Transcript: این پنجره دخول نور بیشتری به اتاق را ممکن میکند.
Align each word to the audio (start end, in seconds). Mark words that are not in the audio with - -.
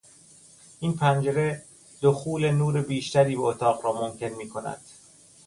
این 0.79 0.97
پنجره 0.97 1.61
دخول 2.01 2.51
نور 2.51 2.81
بیشتری 2.81 3.35
به 3.35 3.41
اتاق 3.41 3.85
را 3.85 3.93
ممکن 4.07 4.27
میکند. 4.37 4.81